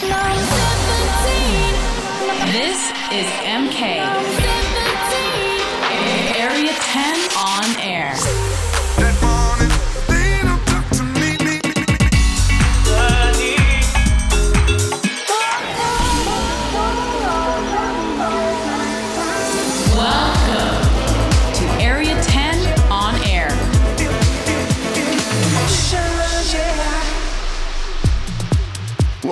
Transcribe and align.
This 0.00 0.10
is 3.10 3.26
MK. 3.42 4.57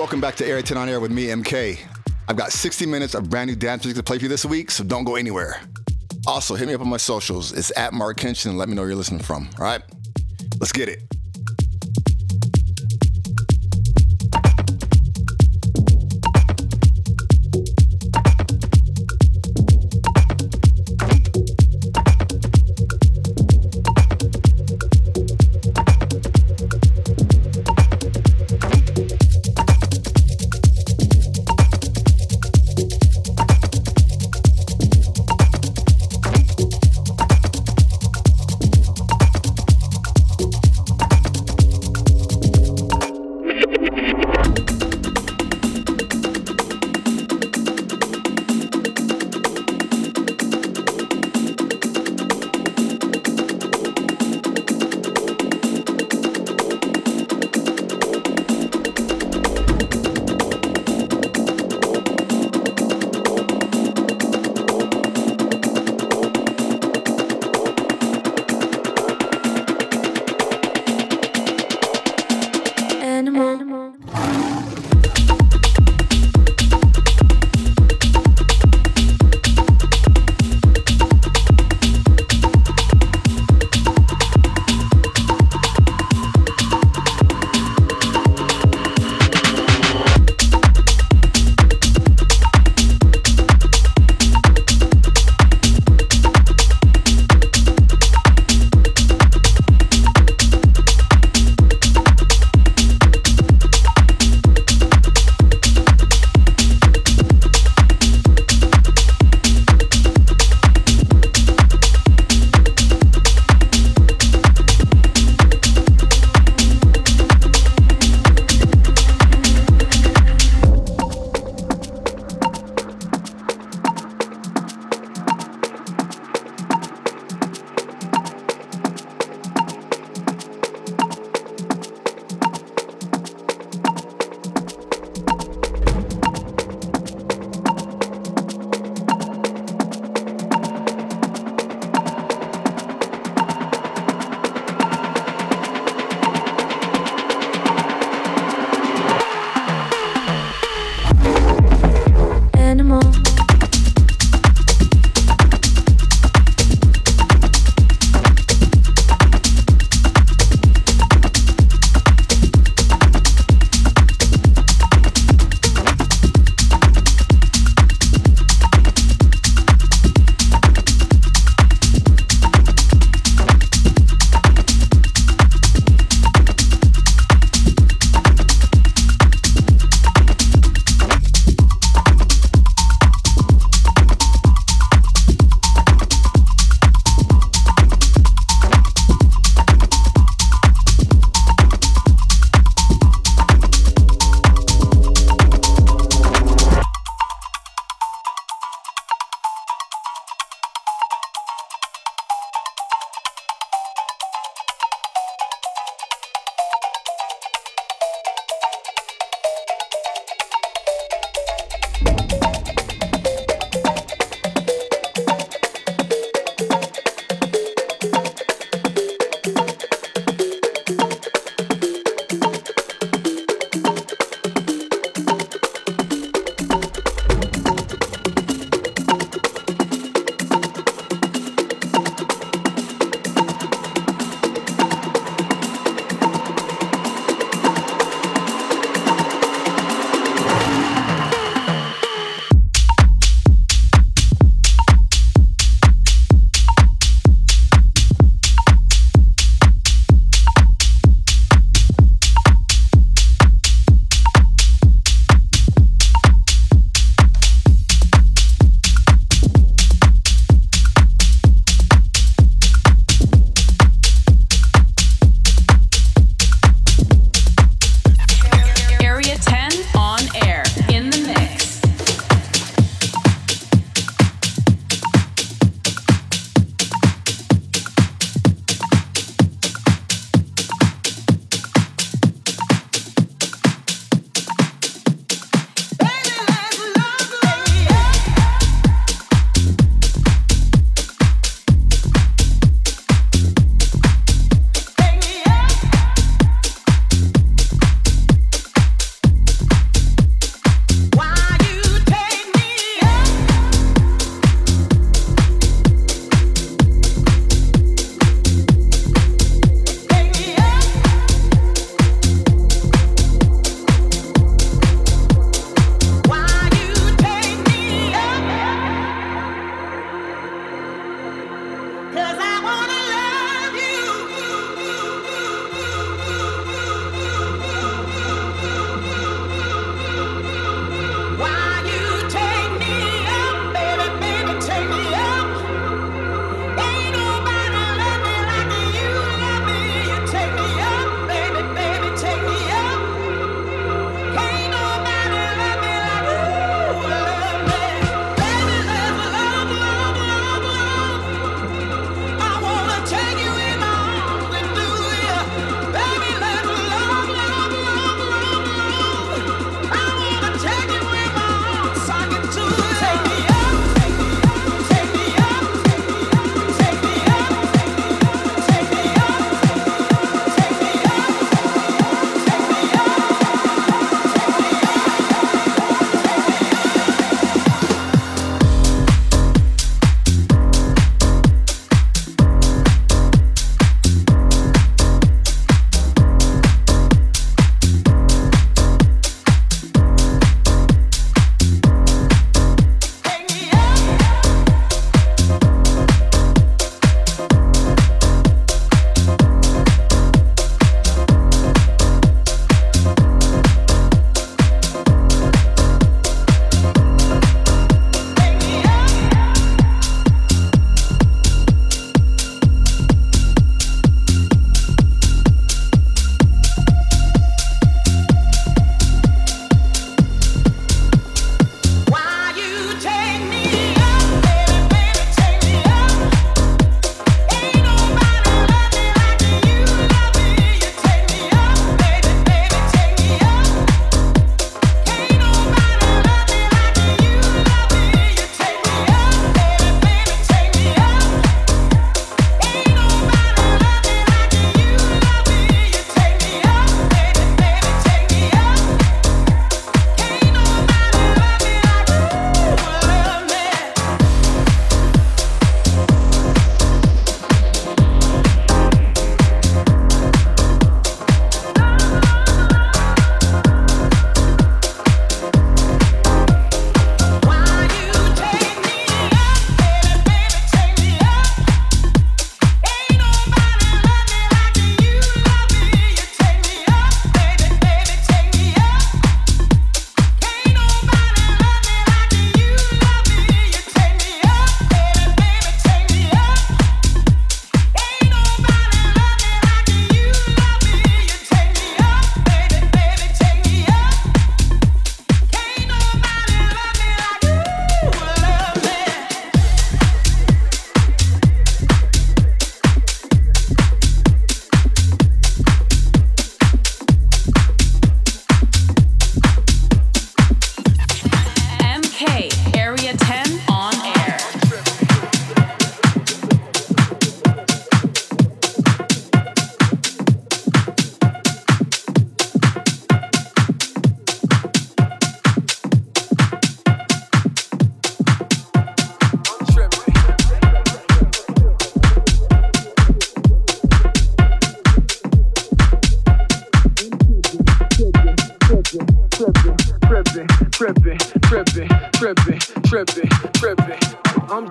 Welcome 0.07 0.21
back 0.21 0.35
to 0.35 0.47
Area 0.47 0.63
10 0.63 0.77
on 0.77 0.87
Air 0.87 1.01
with 1.01 1.11
me, 1.11 1.25
MK. 1.25 1.77
I've 2.29 2.37
got 2.37 2.53
60 2.53 2.85
minutes 2.85 3.13
of 3.13 3.29
brand 3.29 3.49
new 3.49 3.57
dance 3.57 3.83
music 3.83 3.97
to 3.97 4.03
play 4.03 4.17
for 4.17 4.23
you 4.23 4.29
this 4.29 4.45
week, 4.45 4.71
so 4.71 4.85
don't 4.85 5.03
go 5.03 5.17
anywhere. 5.17 5.59
Also, 6.25 6.55
hit 6.55 6.65
me 6.65 6.73
up 6.73 6.79
on 6.79 6.87
my 6.87 6.95
socials. 6.95 7.51
It's 7.51 7.77
at 7.77 7.91
Mark 7.91 8.23
and 8.23 8.57
let 8.57 8.69
me 8.69 8.75
know 8.75 8.83
where 8.83 8.91
you're 8.91 8.97
listening 8.97 9.21
from. 9.21 9.49
All 9.59 9.65
right? 9.65 9.81
Let's 10.61 10.71
get 10.71 10.87
it. 10.87 11.16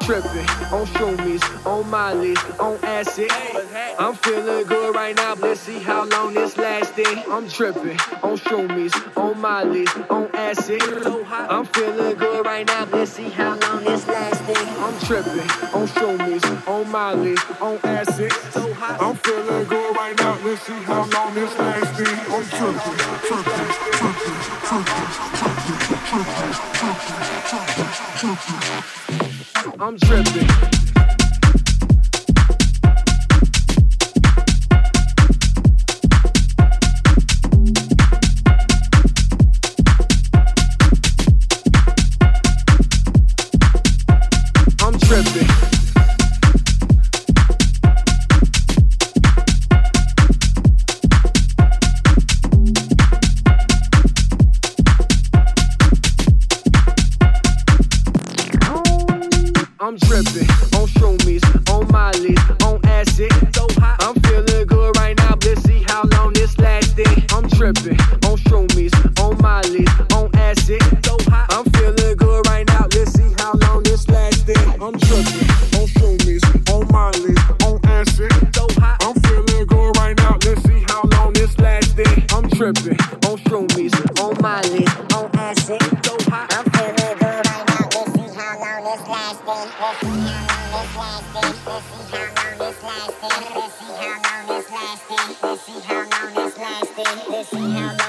Tripping 0.06 0.48
on 0.70 0.86
shroomies, 0.86 1.66
on 1.66 1.90
Molly's, 1.90 2.38
on 2.60 2.78
acid. 2.84 3.28
I'm 3.98 4.14
feeling 4.14 4.64
good 4.64 4.94
right 4.94 5.16
now. 5.16 5.34
Let's 5.34 5.62
see 5.62 5.80
how 5.80 6.04
long 6.04 6.32
this 6.32 6.56
lasting. 6.56 7.24
I'm 7.28 7.48
tripping 7.48 7.98
on 8.22 8.38
shroomies, 8.38 8.94
on 9.16 9.40
Molly's, 9.40 9.92
on 10.08 10.30
acid. 10.32 10.80
I'm 11.26 11.66
feeling 11.66 12.16
good 12.16 12.46
right 12.46 12.64
now. 12.64 12.84
Let's 12.84 13.14
see 13.14 13.30
how 13.30 13.58
long 13.58 13.82
this 13.82 14.06
lasting. 14.06 14.68
I'm 14.78 14.96
tripping 15.00 15.50
on 15.74 15.88
shroomies, 15.88 16.68
on 16.68 16.88
Molly's, 16.88 17.42
on 17.60 17.78
acid. 17.82 18.32
I'm 18.78 19.16
feeling 19.16 19.64
good 19.64 19.96
right 19.96 20.16
now. 20.18 20.38
Let's 20.44 20.62
see 20.62 20.72
how 20.84 21.04
long 21.04 21.34
this 21.34 21.58
lasting. 21.58 22.06
I'm 22.32 22.44
tripping, 22.44 23.05
tripping, 29.78 29.98
tripping, 29.98 30.65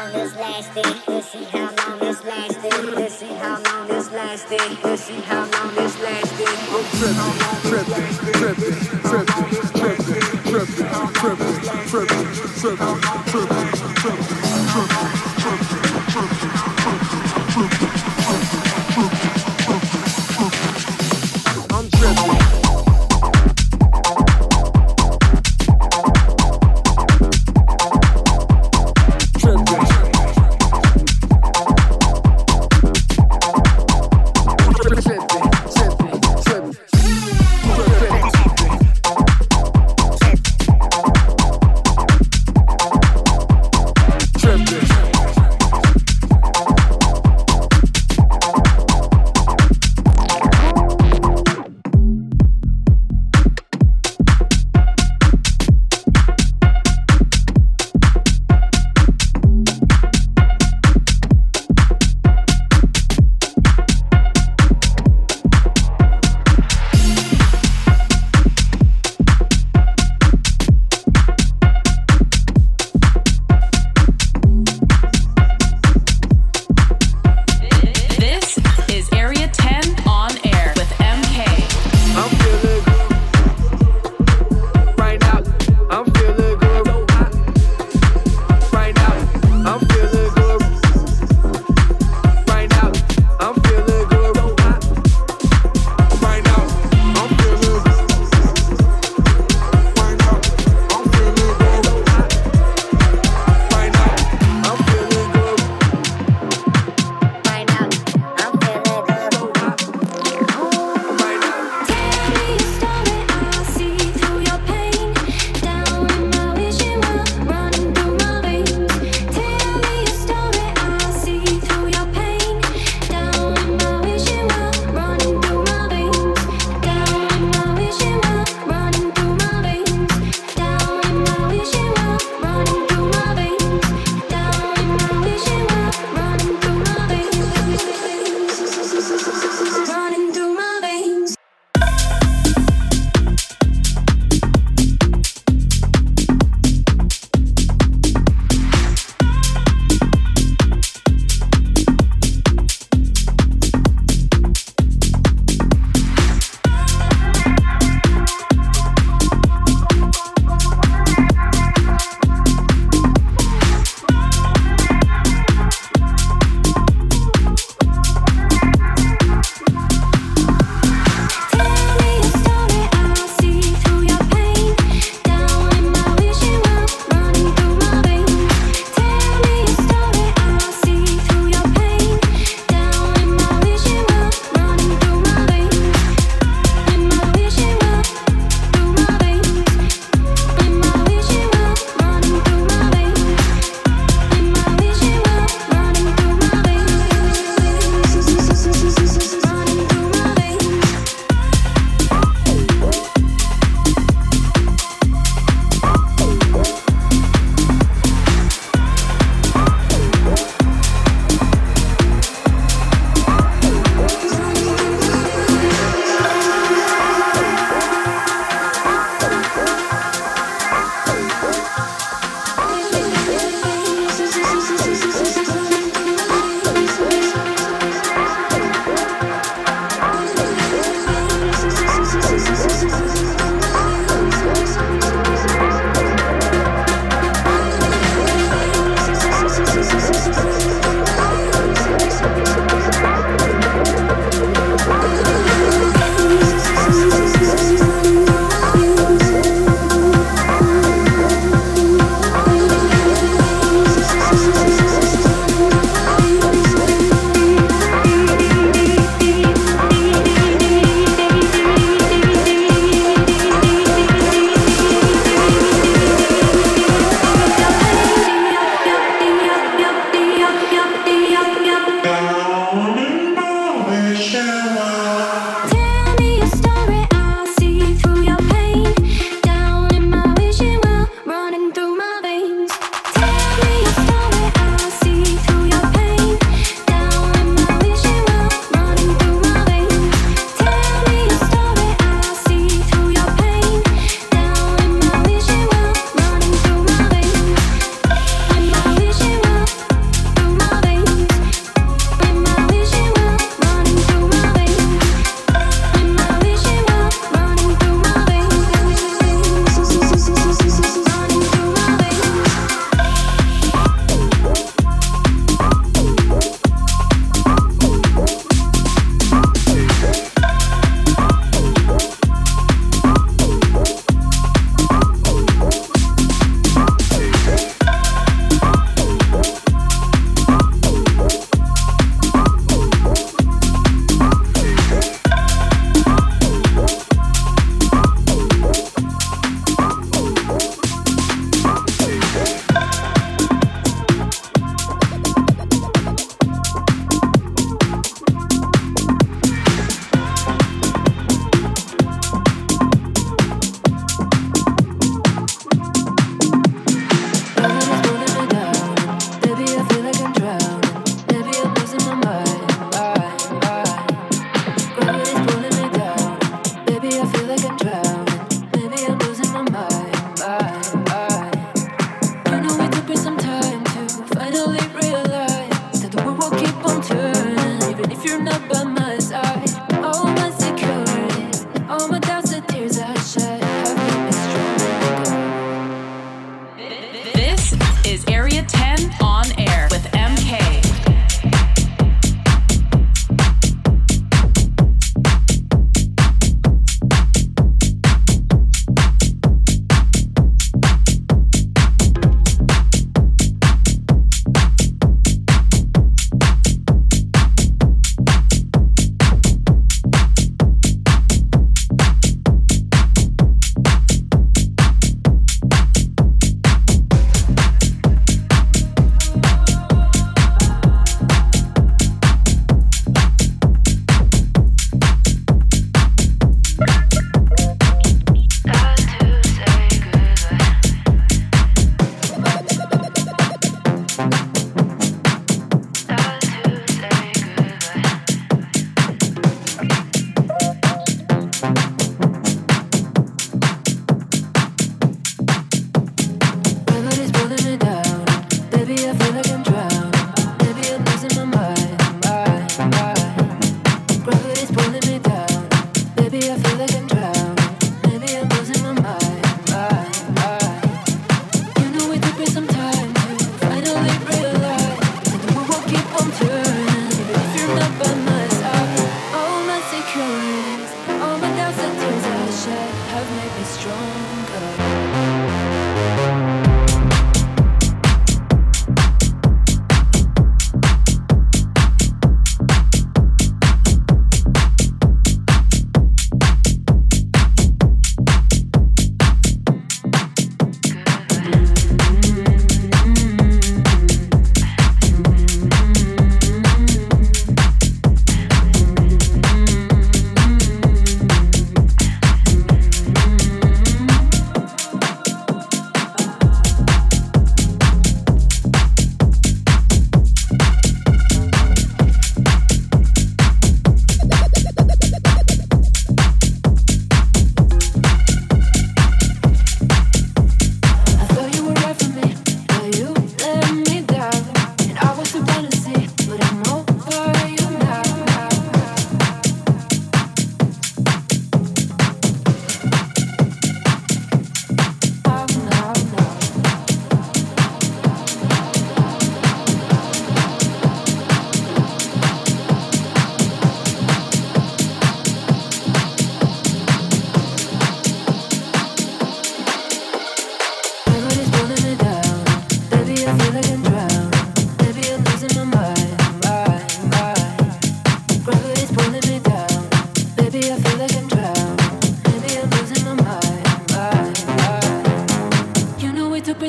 long 0.08 0.20
this 0.20 0.36
lasted. 0.36 0.86
Let's 1.08 1.28
see 1.30 1.44
how 1.44 1.76
long 1.76 2.00
this 2.00 2.24
lasted. 2.24 2.96
Let's 2.96 3.16
see 3.16 3.28
how 3.28 3.62
long 3.62 3.88
this 3.88 4.12
lasted. 4.12 4.84
Let's 4.84 5.02
see 5.04 5.20
how 5.22 5.42
long 5.42 5.76
this 5.76 6.02
lasted. 6.02 6.48
I'm 6.70 7.58
tripping, 7.68 8.08
tripping, 8.42 8.76
tripping, 9.04 9.48
tripping, 9.78 10.28
tripping, 10.52 10.88
tripping, 11.14 11.58
tripping, 11.88 12.78
tripping. 12.78 13.17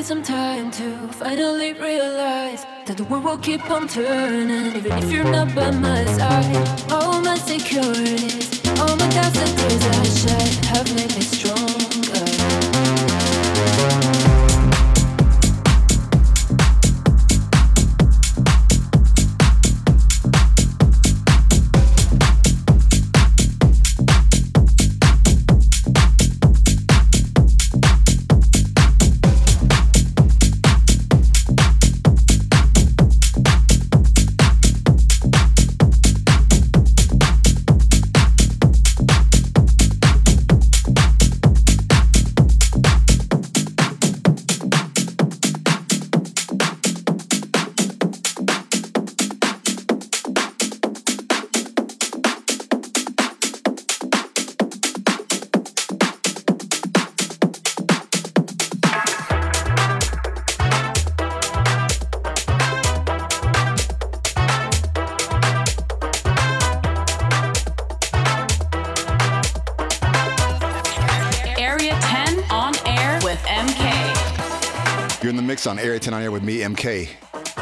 Tripping, 0.09 0.23
time 0.23 0.65
myself. 0.65 1.15
Finally 1.15 1.73
realize 1.73 2.65
that 2.85 2.97
the 2.97 3.03
world 3.05 3.23
will 3.23 3.37
keep 3.37 3.69
on 3.69 3.87
turning, 3.87 4.75
even 4.75 4.91
if 4.97 5.11
you're 5.11 5.23
not 5.23 5.53
by 5.55 5.71
my 5.71 6.05
side. 6.05 6.91
All 6.91 7.21
my 7.21 7.35
securities, 7.35 8.61
all 8.79 8.95
my 8.95 9.09
doubts 9.09 9.37
and 9.37 9.57
tears 9.57 9.85
I 9.85 10.03
shed 10.03 10.65
have 10.65 10.95
made 10.95 11.15
me 11.15 11.21
stronger. 11.21 11.58
With 76.31 76.43
me, 76.43 76.59
MK. 76.59 77.09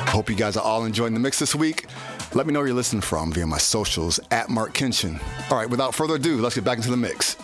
Hope 0.09 0.29
you 0.29 0.35
guys 0.35 0.57
are 0.57 0.63
all 0.63 0.83
enjoying 0.83 1.13
the 1.13 1.21
mix 1.21 1.39
this 1.39 1.55
week. 1.55 1.85
Let 2.33 2.45
me 2.45 2.51
know 2.51 2.59
where 2.59 2.67
you're 2.67 2.75
listening 2.75 3.01
from 3.01 3.31
via 3.31 3.47
my 3.47 3.57
socials 3.57 4.19
at 4.29 4.49
Marc 4.49 4.73
Kinchen. 4.73 5.21
All 5.49 5.57
right, 5.57 5.69
without 5.69 5.95
further 5.95 6.15
ado, 6.15 6.41
let's 6.41 6.55
get 6.55 6.65
back 6.65 6.77
into 6.77 6.91
the 6.91 6.97
mix. 6.97 7.37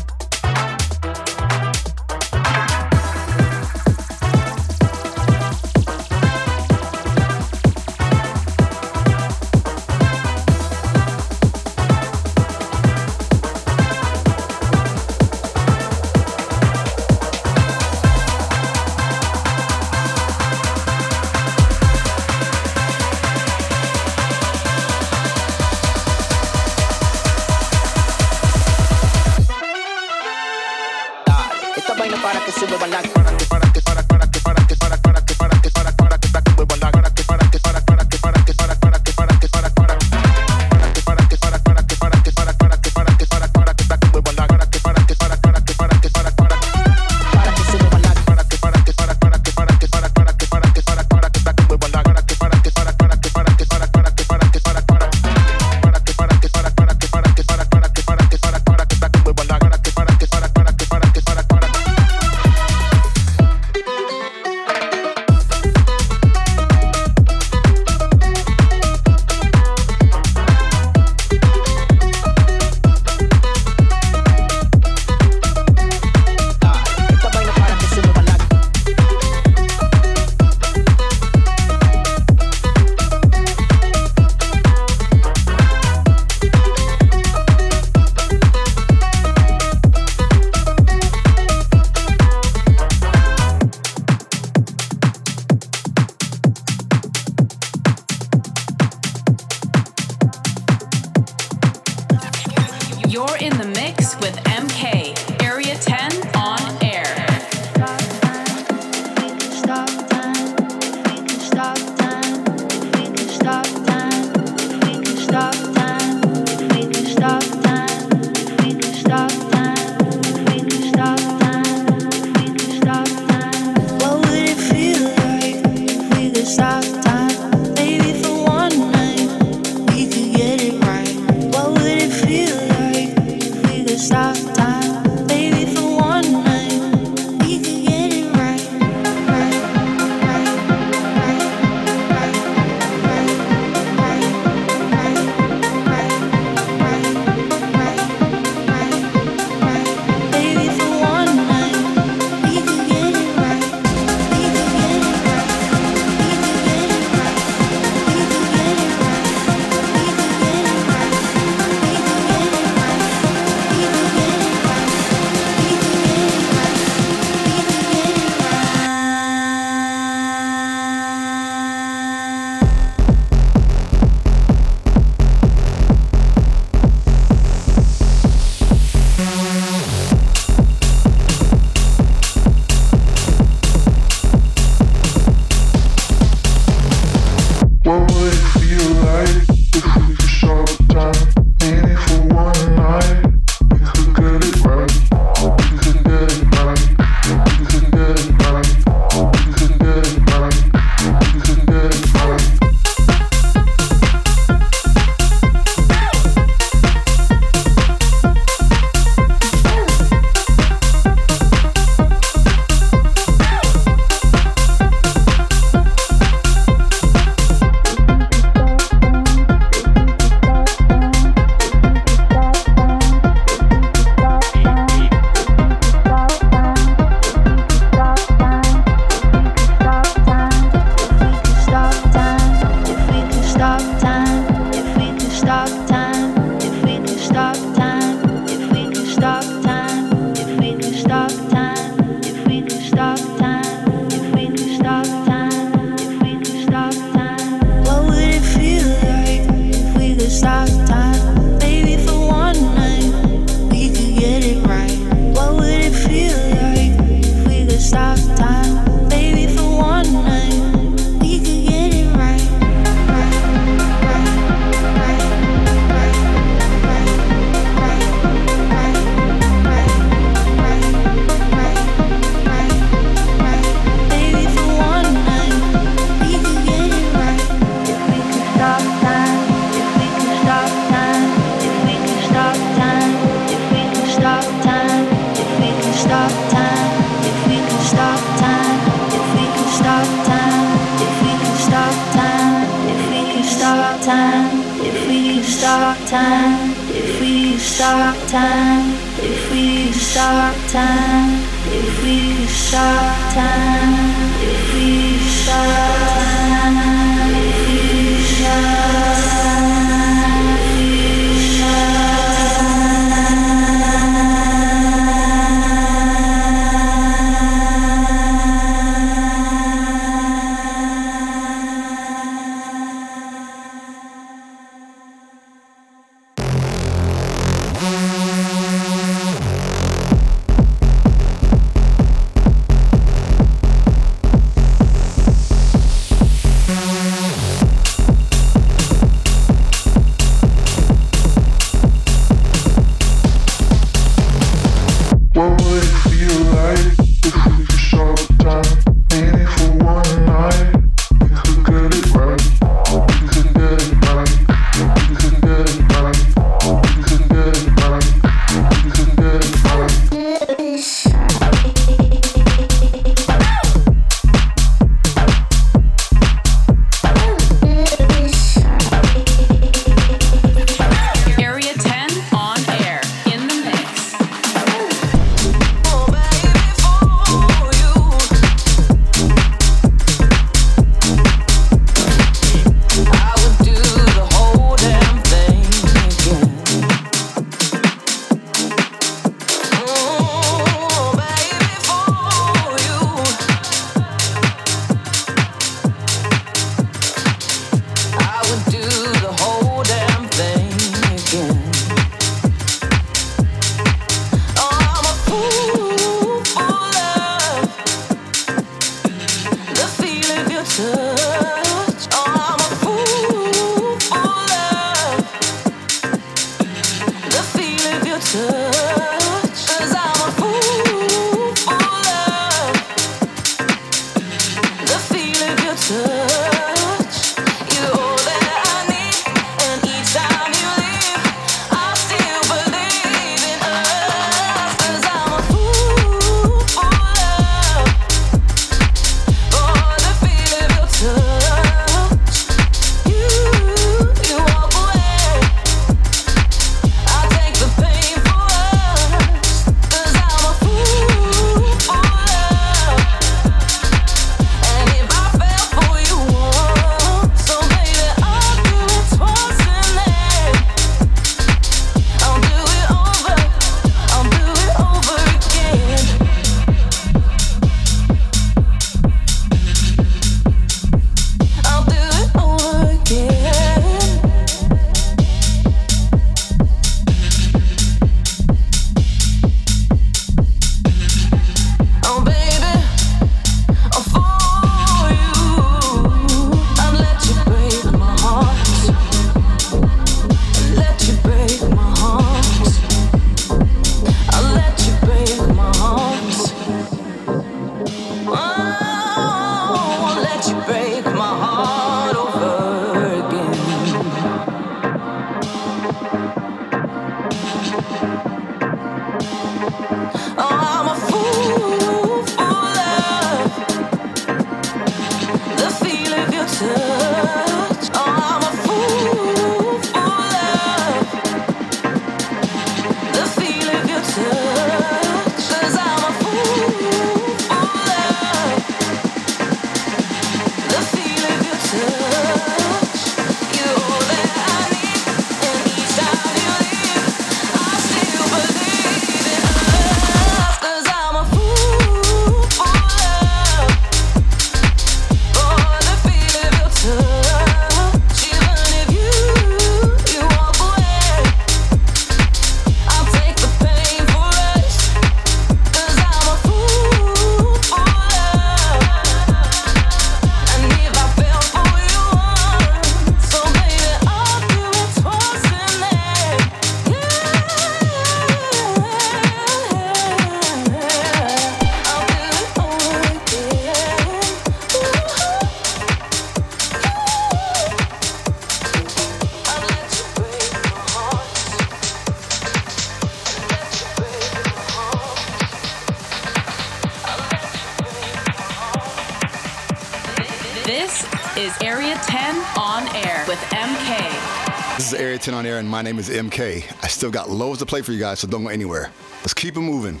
10 595.20 595.34
on 595.34 595.44
air, 595.44 595.58
and 595.58 595.68
my 595.68 595.82
name 595.82 595.98
is 595.98 596.08
MK. 596.08 596.64
I 596.82 596.88
still 596.88 597.10
got 597.10 597.28
loads 597.28 597.58
to 597.58 597.66
play 597.66 597.82
for 597.82 597.92
you 597.92 597.98
guys, 597.98 598.20
so 598.20 598.26
don't 598.26 598.44
go 598.44 598.48
anywhere. 598.48 598.90
Let's 599.20 599.34
keep 599.34 599.56
it 599.56 599.60
moving. 599.60 600.00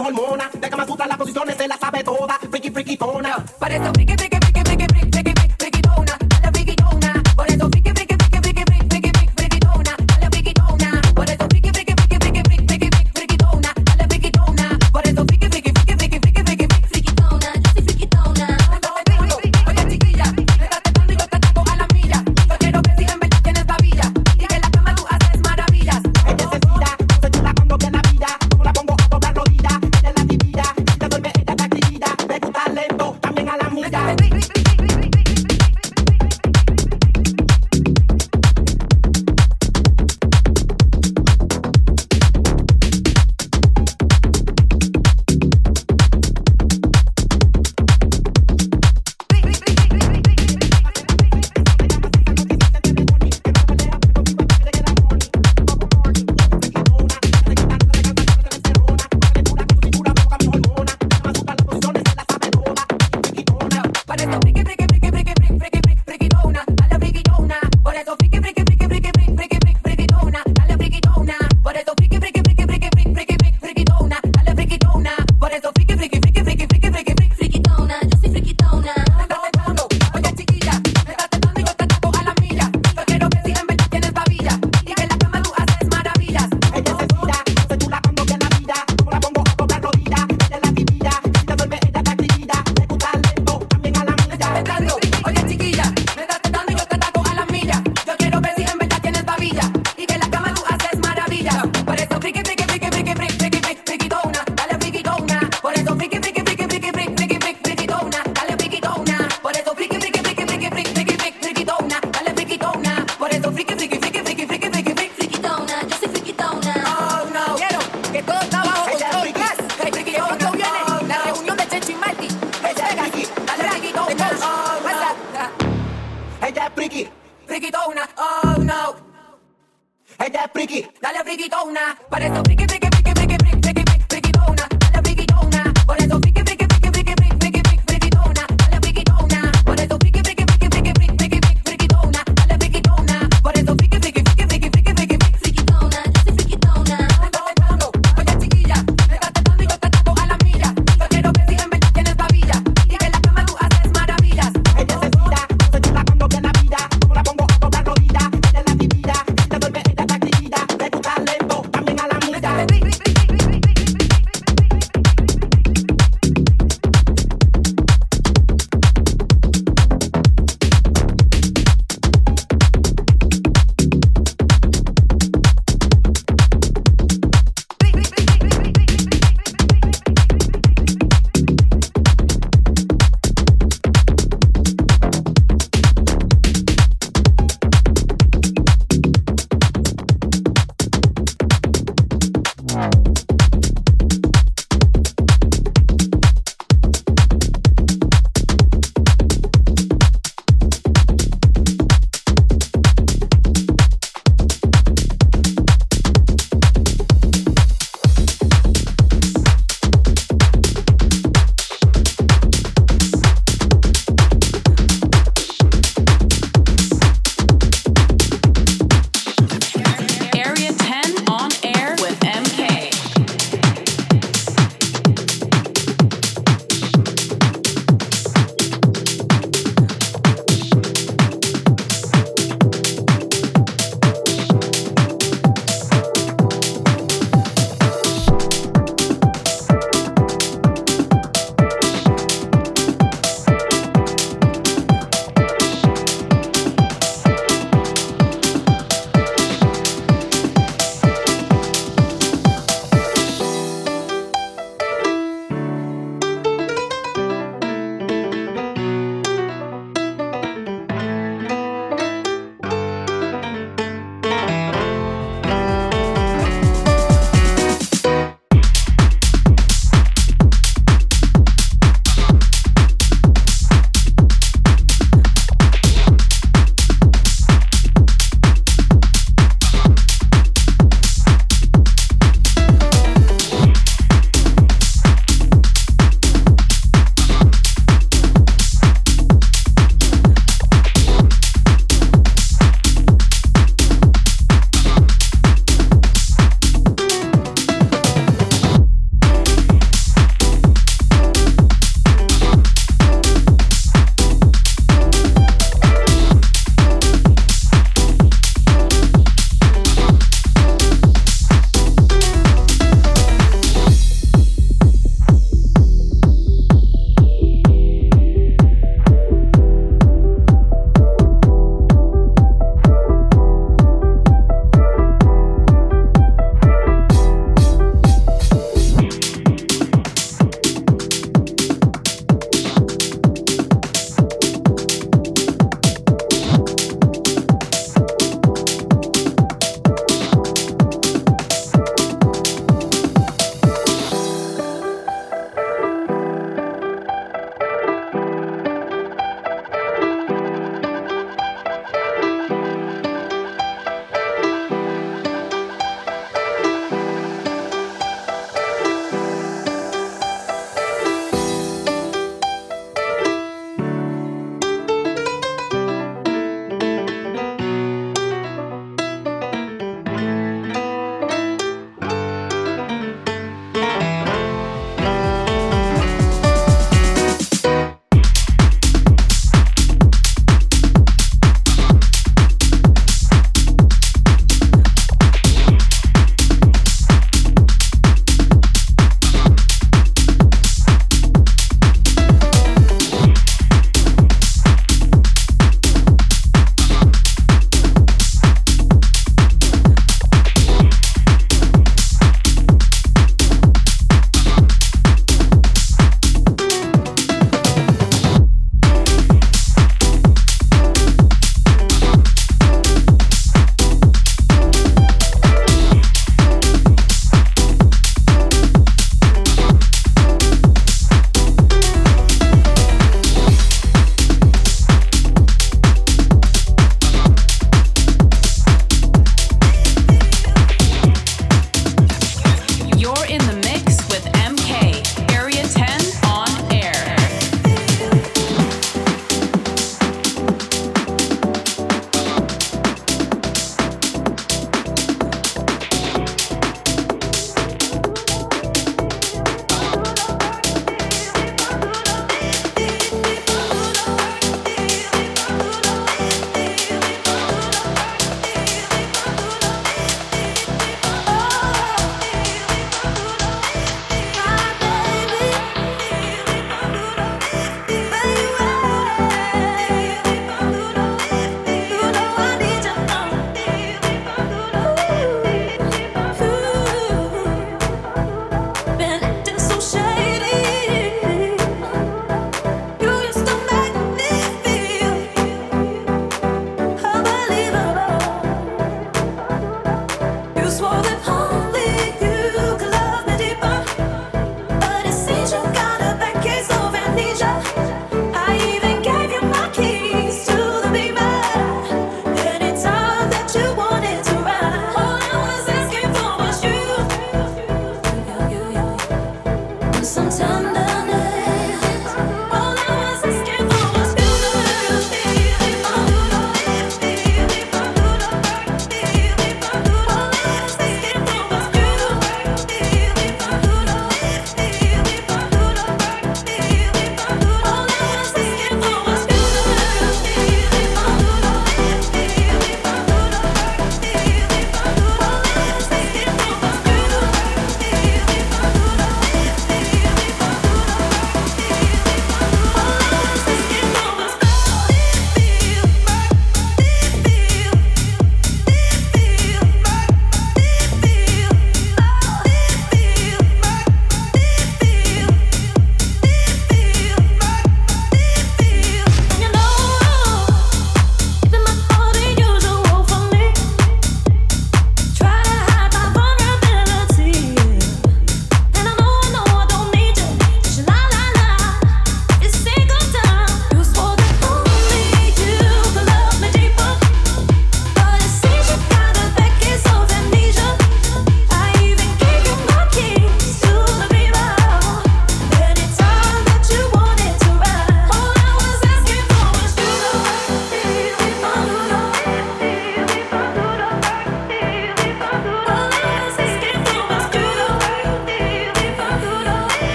mis 0.00 0.18
hormonas. 0.18 0.52
De 0.52 0.70
las 1.06 1.16
posiciones 1.16 1.56
se 1.56 1.68
las 1.68 1.78
sabe 1.78 2.02
toda. 2.02 2.38
Friki, 2.50 2.70
friki, 2.70 2.96
tona. 2.96 3.44
Parece 3.58 3.90
friki. 3.94 4.09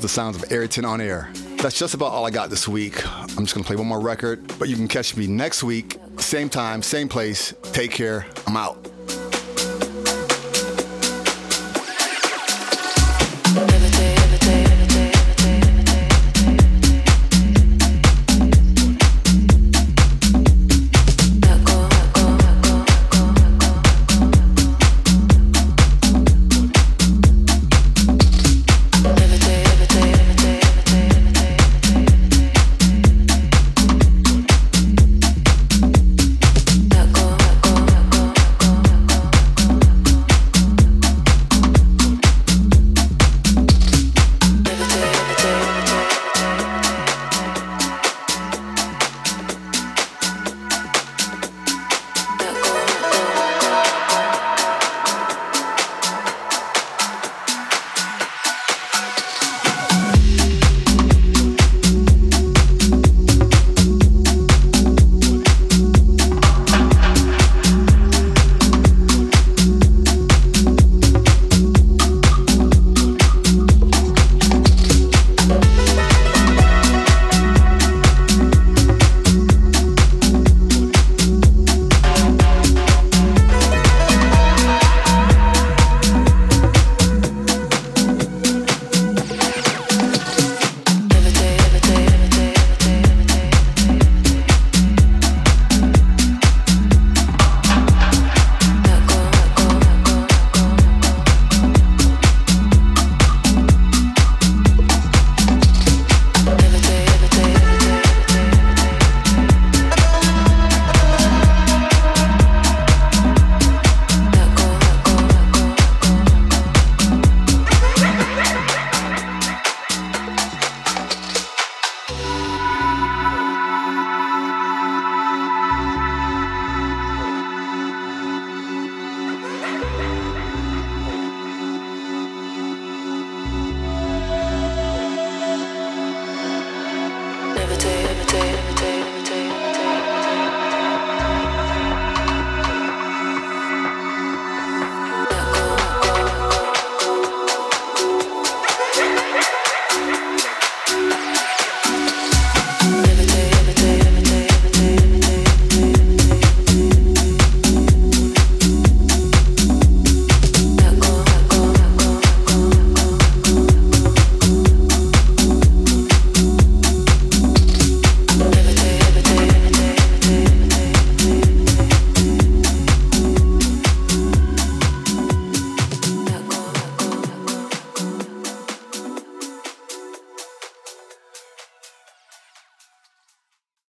The 0.00 0.08
sounds 0.08 0.42
of 0.42 0.48
10 0.48 0.84
on 0.84 1.00
air. 1.00 1.30
That's 1.56 1.78
just 1.78 1.94
about 1.94 2.12
all 2.12 2.26
I 2.26 2.30
got 2.30 2.50
this 2.50 2.66
week. 2.66 3.06
I'm 3.06 3.44
just 3.44 3.54
gonna 3.54 3.66
play 3.66 3.76
one 3.76 3.86
more 3.86 4.00
record, 4.00 4.58
but 4.58 4.68
you 4.68 4.76
can 4.76 4.88
catch 4.88 5.16
me 5.16 5.26
next 5.26 5.62
week, 5.62 5.98
same 6.18 6.48
time, 6.48 6.82
same 6.82 7.08
place. 7.08 7.54
Take 7.72 7.90
care. 7.90 8.26
I'm 8.46 8.56
out. 8.56 8.79